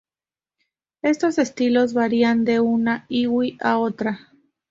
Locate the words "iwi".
3.07-3.55